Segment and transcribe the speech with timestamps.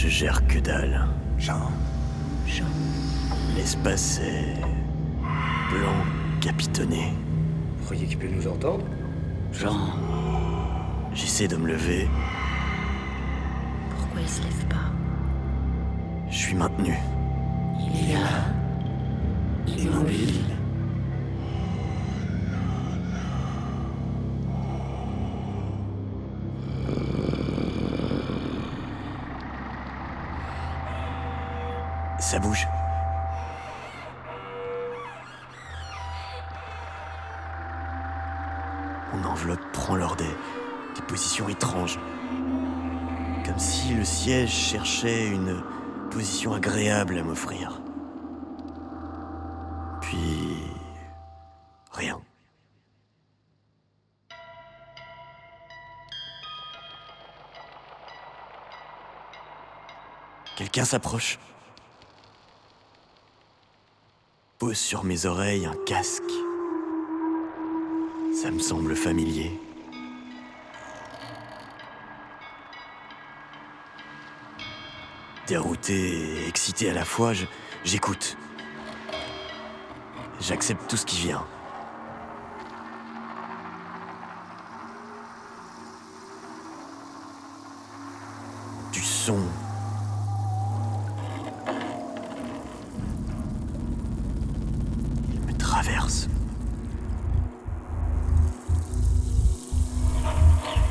[0.00, 1.08] Je gère que dalle.
[1.38, 1.72] Jean.
[2.46, 2.70] Jean.
[3.56, 4.54] L'espace est.
[5.72, 6.04] blanc,
[6.40, 7.12] capitonné.
[7.78, 8.84] Vous croyez qu'il peut nous entendre?
[9.52, 9.90] Jean.
[11.12, 12.08] J'essaie de me lever.
[13.90, 14.92] Pourquoi il se lève pas?
[16.30, 16.96] Je suis maintenu.
[17.80, 18.57] Il est là.
[32.40, 32.68] Bouge.
[39.12, 40.24] Mon enveloppe prend lors des,
[40.94, 41.98] des positions étranges.
[43.44, 45.62] Comme si le siège cherchait une
[46.10, 47.80] position agréable à m'offrir.
[50.00, 50.62] Puis...
[51.92, 52.20] rien.
[60.56, 61.38] Quelqu'un s'approche.
[64.58, 66.32] Pose sur mes oreilles un casque.
[68.34, 69.52] Ça me semble familier.
[75.46, 77.34] Dérouté et excité à la fois,
[77.84, 78.36] j'écoute.
[80.40, 81.46] J'accepte tout ce qui vient.
[88.92, 89.38] Du son.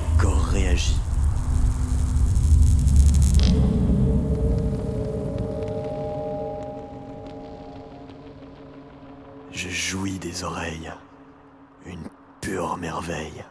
[0.02, 1.00] Mon corps réagit.
[9.52, 10.92] Je jouis des oreilles.
[11.86, 12.04] Une
[12.42, 13.44] pure merveille.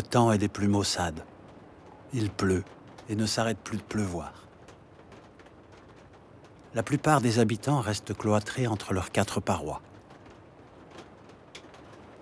[0.00, 1.26] Le temps est des plus maussades.
[2.14, 2.64] Il pleut
[3.10, 4.32] et ne s'arrête plus de pleuvoir.
[6.74, 9.82] La plupart des habitants restent cloîtrés entre leurs quatre parois.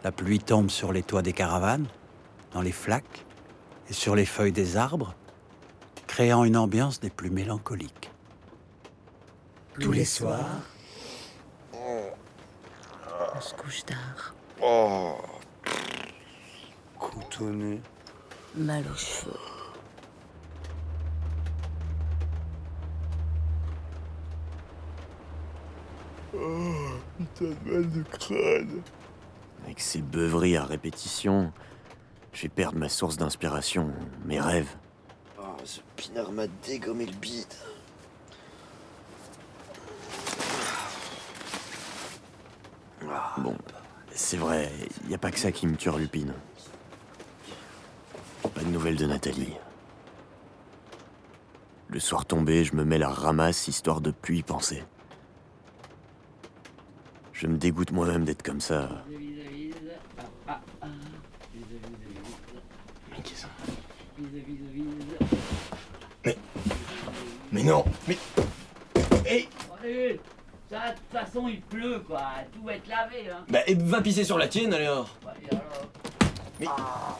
[0.02, 1.86] La pluie tombe sur les toits des caravanes,
[2.50, 3.24] dans les flaques
[3.88, 5.14] et sur les feuilles des arbres,
[6.08, 8.10] créant une ambiance des plus mélancoliques.
[9.78, 10.62] Tous les soirs.
[11.72, 14.34] On se couche tard.
[14.60, 15.14] Oh.
[17.40, 19.32] Mal aux cheveux.
[29.64, 31.52] Avec ces beuveries à répétition,
[32.32, 33.92] je vais perdre ma source d'inspiration,
[34.24, 34.74] mes rêves.
[35.40, 37.46] Oh, ce pinard m'a dégommé le bide.
[43.38, 43.56] Bon,
[44.12, 44.72] c'est vrai,
[45.08, 46.32] y a pas que ça qui me turlupine.
[46.32, 46.77] Pas
[48.68, 49.54] de nouvelles de Nathalie.
[51.88, 54.84] Le soir tombé, je me mets la ramasse histoire de plus y penser.
[57.32, 58.88] Je me dégoûte moi-même d'être comme ça.
[63.10, 63.46] Mais qu'est-ce
[66.24, 66.36] Mais.
[67.52, 68.18] Mais non Mais.
[69.24, 69.48] Hey
[69.82, 70.20] Allez,
[70.68, 72.22] ça, de toute façon, il pleut, quoi.
[72.52, 73.44] Tout va être lavé, hein.
[73.48, 75.62] Bah, et va pisser sur la tienne alors et alors?
[76.60, 76.66] Mais.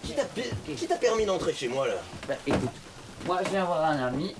[0.03, 1.95] Qui t'a per- qui t'a permis d'entrer chez moi là?
[2.27, 2.71] Bah, écoute,
[3.27, 4.35] moi, je viens voir un ami.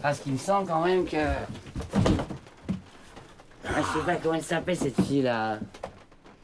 [0.00, 1.16] Parce qu'il me semble quand même que.
[3.64, 5.58] Ah, je sais pas comment elle s'appelle, cette fille-là.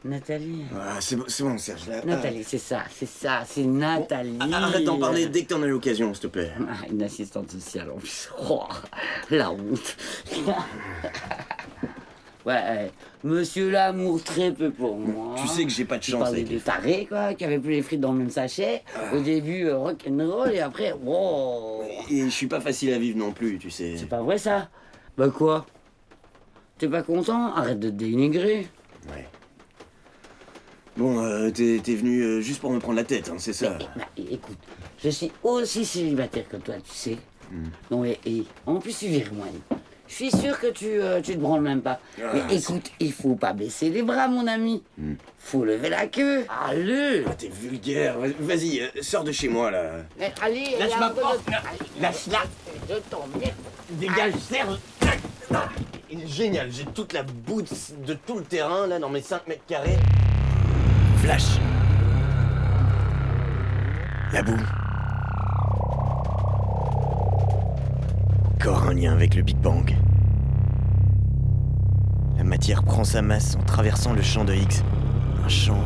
[0.05, 0.63] Nathalie.
[0.73, 2.01] Ah, c'est bon, c'est bon, Serge là.
[2.05, 4.37] Nathalie, c'est ça, c'est ça, c'est Nathalie.
[4.39, 6.53] Ah, arrête d'en parler dès que t'en as l'occasion, s'il te plaît.
[6.69, 8.29] Ah, une assistante sociale en plus.
[8.49, 8.63] Oh,
[9.29, 9.97] la honte.
[12.45, 12.91] ouais,
[13.23, 15.35] monsieur l'amour très peu pour moi.
[15.37, 17.71] Tu sais que j'ai pas de chance avec de les taré, quoi, qui avait plus
[17.71, 18.83] les frites dans le même sachet.
[19.13, 21.83] Au début, euh, rock'n'roll, et après, wow.
[22.09, 23.95] Et je suis pas facile à vivre non plus, tu sais.
[23.97, 24.69] C'est pas vrai, ça
[25.17, 25.65] Bah quoi?
[26.77, 27.53] T'es pas content?
[27.53, 28.67] Arrête de te dénigrer.
[29.09, 29.27] Ouais.
[30.97, 33.77] Bon, euh, t'es venu euh, juste pour me prendre la tête, hein, c'est ça?
[33.95, 34.57] Bah, écoute,
[35.01, 37.17] je suis aussi célibataire que toi, tu sais.
[37.51, 37.69] Hmm.
[37.89, 39.47] Non, et, et en plus, tu moins.
[40.09, 41.99] Je suis sûr que tu, euh, tu te branles même pas.
[42.19, 44.83] Ah, Mais écoute, il faut pas baisser les bras, mon ami.
[44.97, 45.13] Hmm.
[45.37, 46.45] Faut lever la queue.
[46.67, 48.17] Allez Ah, t'es vulgaire.
[48.17, 49.83] Vas- Vas-y, euh, sors de chez moi là.
[50.19, 51.41] Mais Allez, Lâche allez, ma porte,
[52.01, 52.39] Lâche-la.
[52.89, 53.53] Je t'emmerde.
[53.91, 54.33] Dégage,
[56.11, 57.67] est génial, j'ai toute la boue de,
[58.05, 59.97] de tout le terrain là dans mes 5 mètres carrés.
[61.21, 61.59] Flash
[64.33, 64.57] La boue.
[68.59, 69.95] Encore un lien avec le Big Bang.
[72.37, 74.83] La matière prend sa masse en traversant le champ de Higgs.
[75.45, 75.81] Un champ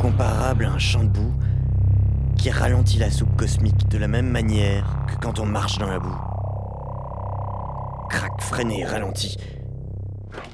[0.00, 1.32] comparable à un champ de boue
[2.36, 6.00] qui ralentit la soupe cosmique de la même manière que quand on marche dans la
[6.00, 6.18] boue.
[8.10, 9.36] Crac, freiné, ralenti.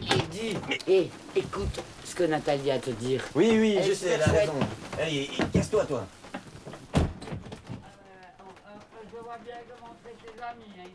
[0.03, 3.23] J'ai dit, hé, écoute ce que Nathalie a à te dire.
[3.35, 4.53] Oui, oui, Elle je sais, elle a raison.
[5.01, 6.05] Allez, casse-toi, toi.
[9.15, 10.95] Je vois bien comment c'est tes amis ici.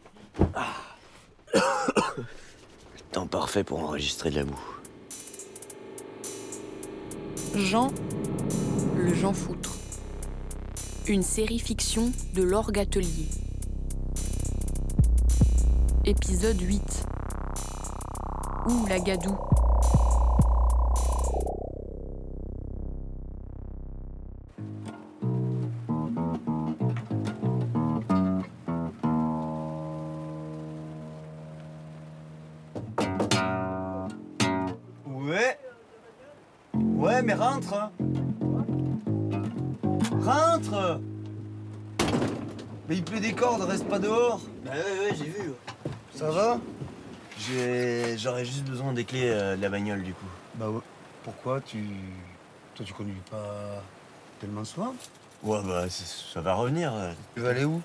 [3.11, 4.59] Temps parfait pour enregistrer de la boue.
[7.55, 7.91] Jean,
[8.97, 9.75] le Jean Foutre.
[11.07, 13.29] Une série fiction de l'Orgue Atelier.
[16.05, 17.05] Épisode 8.
[18.67, 19.48] Ouh la gadoue.
[37.29, 37.91] Mais rentre.
[40.19, 40.99] Rentre.
[42.87, 44.41] Mais il pleut des cordes, reste pas dehors.
[44.65, 45.51] Bah ouais, ouais, j'ai vu.
[46.15, 46.59] Ça va?
[48.17, 50.25] J'aurais juste besoin des clés euh, de la bagnole, du coup.
[50.55, 50.81] Bah ouais.
[51.23, 51.85] Pourquoi tu.
[52.73, 53.83] Toi, tu conduis pas
[54.39, 54.95] tellement souvent?
[55.43, 56.91] Ouais, bah, c'est- ça va revenir.
[56.95, 57.11] euh.
[57.35, 57.79] Tu vas aller où?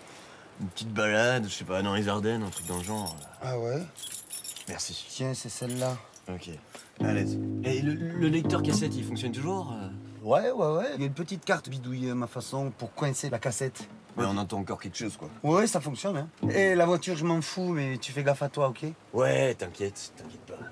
[0.61, 3.15] Une petite balade, je sais pas, dans les Ardennes, un truc dans le genre.
[3.43, 3.83] Ah ouais?
[4.69, 5.05] Merci.
[5.11, 5.97] Tiens, c'est celle-là.
[6.29, 6.51] Ok.
[7.01, 7.39] À l'aise.
[7.65, 9.89] Et le, le lecteur cassette, il fonctionne toujours euh
[10.23, 10.87] Ouais, ouais, ouais.
[10.95, 13.87] Il y a une petite carte bidouille à ma façon pour coincer la cassette.
[14.17, 15.29] Mais on entend encore quelque chose, quoi.
[15.43, 16.29] Ouais, ça fonctionne, hein.
[16.49, 18.87] Et la voiture, je m'en fous, mais tu fais gaffe à toi, ok?
[19.13, 20.65] Ouais, t'inquiète, t'inquiète pas.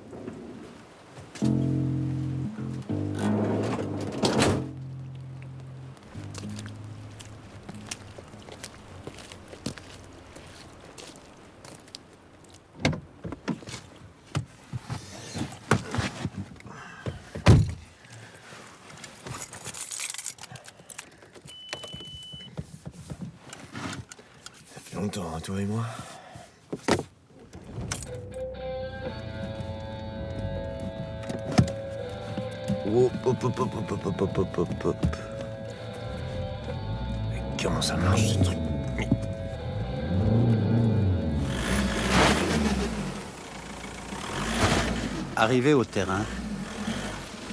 [25.52, 25.84] Toi et moi.
[32.94, 35.16] Oh, hop, hop, hop, hop, hop, hop, hop, hop, hop,
[37.62, 38.58] comment ça marche ce truc?
[45.36, 46.24] Arrivé au terrain,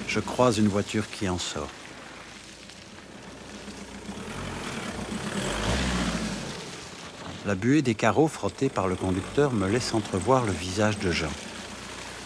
[0.08, 1.70] je croise une voiture qui en sort.
[7.46, 11.32] La buée des carreaux frottés par le conducteur me laisse entrevoir le visage de Jean.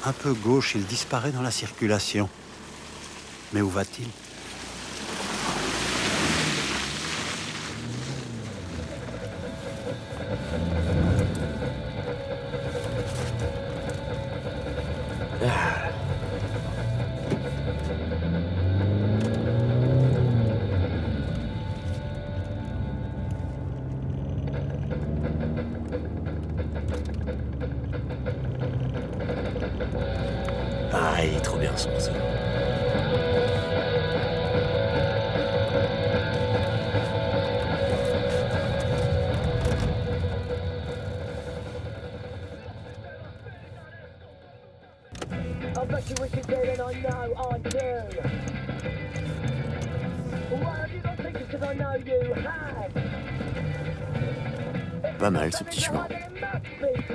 [0.05, 2.27] Un peu gauche, il disparaît dans la circulation.
[3.53, 4.07] Mais où va-t-il?
[31.25, 32.11] Ah, trop bien ce morceau.
[55.19, 56.05] Pas mal ce petit chemin.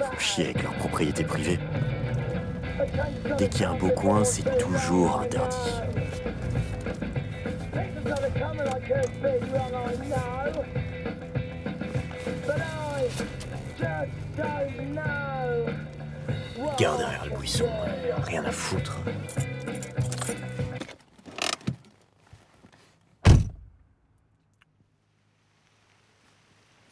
[0.01, 1.59] Faut chier avec leur propriété privée.
[3.37, 5.57] Dès qu'il y a un beau coin, c'est toujours interdit.
[16.79, 17.69] Garde derrière le buisson,
[18.25, 18.99] rien à foutre.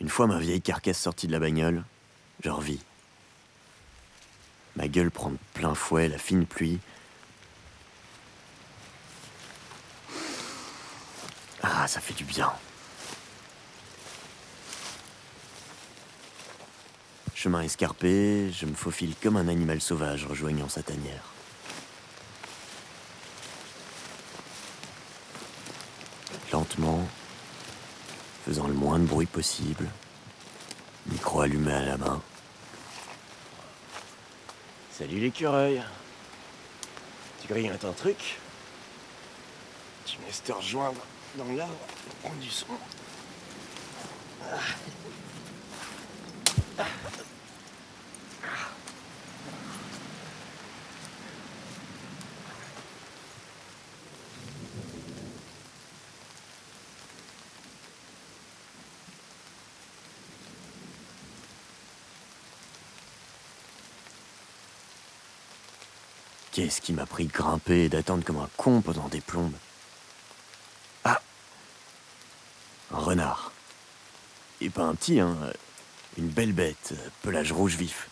[0.01, 1.83] Une fois ma vieille carcasse sortie de la bagnole,
[2.43, 2.81] je revis.
[4.77, 6.79] Ma gueule prend de plein fouet la fine pluie.
[11.63, 12.53] Ah, ça fait du bien.
[17.35, 21.33] Chemin escarpé, je me faufile comme un animal sauvage rejoignant sa tanière.
[26.53, 27.07] Lentement,
[28.45, 29.89] faisant le moins de bruit possible,
[31.07, 32.23] micro allumé à la main.
[34.99, 35.83] Salut l'écureuil.
[37.43, 38.39] Tu grignotes un truc
[40.07, 41.03] Tu me laisses te rejoindre
[41.35, 42.65] dans l'arbre pour prendre du son.
[44.51, 44.57] Ah.
[66.57, 69.53] Qu'est-ce qui m'a pris de grimper et d'attendre comme un con pendant des plombes
[71.05, 71.21] Ah
[72.91, 73.53] Un renard.
[74.63, 75.37] Et pas un petit, hein.
[76.17, 78.09] Une belle bête, pelage rouge vif.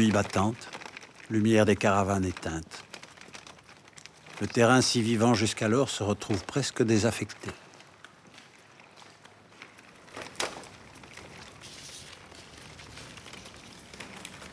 [0.00, 0.70] Pluie battante,
[1.28, 2.84] lumière des caravanes éteinte.
[4.40, 7.50] Le terrain si vivant jusqu'alors se retrouve presque désaffecté.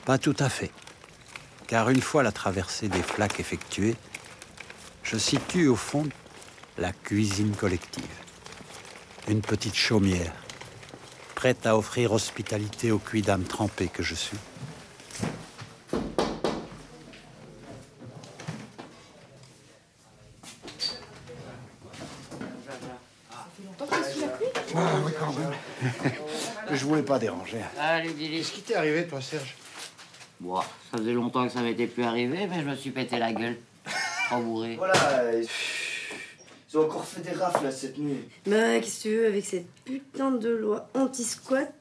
[0.03, 0.73] Pas tout à fait,
[1.67, 3.95] car une fois la traversée des flaques effectuée,
[5.03, 6.09] je situe au fond
[6.77, 8.03] la cuisine collective.
[9.29, 10.33] Une petite chaumière,
[11.35, 14.37] prête à offrir hospitalité au cuit d'âme trempé que je suis.
[26.71, 27.59] Je voulais pas déranger.
[27.79, 29.55] Allez, dis Qu'est-ce qui t'est arrivé, toi, Serge?
[30.39, 33.33] Bon, ça faisait longtemps que ça m'était plus arrivé, mais je me suis pété la
[33.33, 33.57] gueule.
[34.29, 34.75] Trop bourré.
[34.75, 35.47] Voilà, ils
[36.69, 38.19] ils ont encore fait des rafles là, cette nuit.
[38.45, 41.71] Bah, qu'est-ce que tu veux, avec cette putain de loi anti-squat,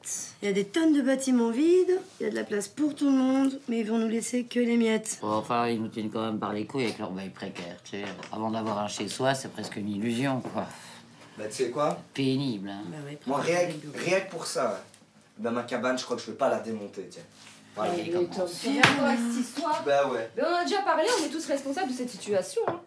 [0.41, 2.95] il y a des tonnes de bâtiments vides, il y a de la place pour
[2.95, 5.19] tout le monde, mais ils vont nous laisser que les miettes.
[5.21, 7.97] Bon, enfin, ils nous tiennent quand même par les couilles avec leur bail précaire, tu
[7.97, 8.05] sais.
[8.31, 10.65] Avant d'avoir un chez-soi, c'est presque une illusion, quoi.
[11.37, 12.81] Bah, tu sais quoi Pénible, hein.
[12.87, 14.81] Bah ouais, Moi, rien, que- rien que pour ça,
[15.37, 17.21] bah, ma cabane, je crois que je peux pas la démonter, tiens.
[17.75, 17.93] Voilà.
[17.95, 18.51] Il commence.
[18.53, 20.31] C'est quoi cette histoire Bah ouais.
[20.35, 22.61] Mais on a déjà parlé, on est tous responsables de cette situation.
[22.67, 22.79] hein.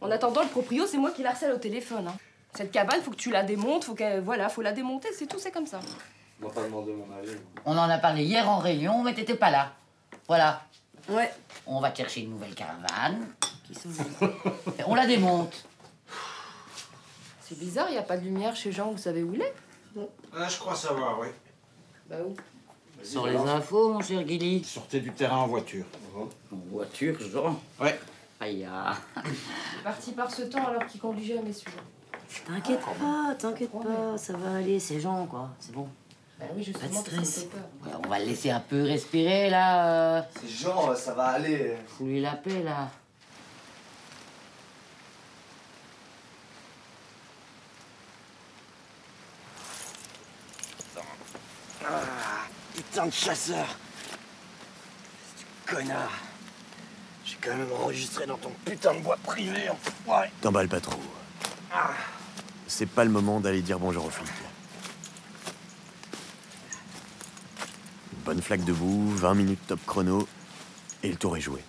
[0.00, 2.06] En attendant, le proprio, c'est moi qui la harcèle au téléphone.
[2.06, 2.14] hein.
[2.54, 5.38] Cette cabane, faut que tu la démontes, faut que voilà, faut la démonter, c'est tout,
[5.40, 5.80] c'est comme ça.
[6.40, 7.32] On va pas demander mon avis.
[7.64, 9.72] On en a parlé hier en réunion, mais t'étais pas là.
[10.28, 10.62] Voilà.
[11.08, 11.32] Ouais.
[11.66, 13.26] On va chercher une nouvelle caravane.
[13.66, 13.88] Qui sont
[14.86, 15.64] on la démonte.
[17.48, 19.54] C'est bizarre, y a pas de lumière chez Jean, vous savez où il est?
[20.36, 21.28] Ah, je crois savoir, oui.
[22.10, 22.34] Bah où?
[23.04, 24.64] Sur les infos, mon cher Guilly.
[24.64, 25.84] Sortez du terrain en voiture.
[26.16, 26.26] En
[26.72, 27.60] voiture, Jean.
[27.80, 27.98] Ouais.
[28.40, 28.96] Aïe, ah.
[29.24, 31.82] Il est parti par ce temps alors qu'il conduit jamais celui-là.
[32.46, 35.88] T'inquiète pas, t'inquiète pas, ça va aller, c'est Jean, quoi, c'est bon.
[36.38, 37.40] Bah oui, justement, Pas de stress.
[37.42, 37.62] fait peur.
[37.84, 40.18] Ouais, on va le laisser un peu respirer, là.
[40.18, 40.22] euh.
[40.40, 41.76] C'est Jean, ça va aller.
[41.86, 42.90] Fous-lui la paix, là.
[52.96, 53.66] Putain de chasseur
[55.66, 56.18] Connard
[57.26, 61.02] J'ai quand même enregistré dans ton putain de bois privé, enfoiré T'emballes pas trop.
[62.66, 64.30] C'est pas le moment d'aller dire bonjour aux flics.
[68.24, 70.26] Bonne flaque de boue, 20 minutes top chrono,
[71.02, 71.62] et le tour est joué.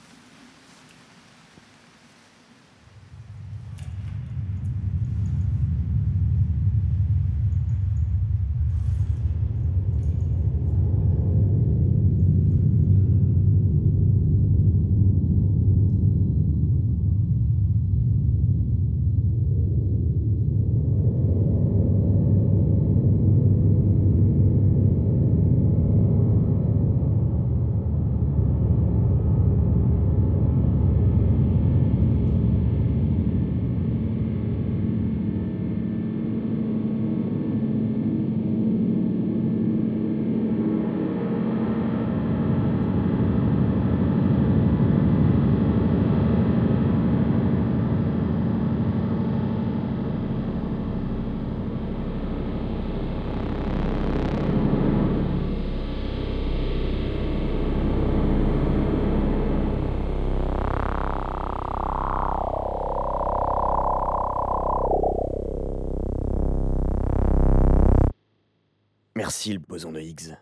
[69.54, 70.36] Le boson de Higgs?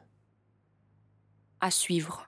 [1.62, 2.27] À suivre.